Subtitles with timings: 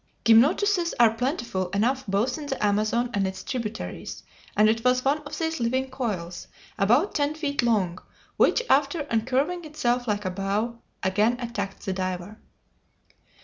[0.25, 4.23] Gymnotuses are plentiful enough both in the Amazon and its tributaries;
[4.57, 6.47] and it was one of these living coils,
[6.79, 7.99] about ten feet long,
[8.35, 12.39] which, after uncurving itself like a bow, again attacked the diver.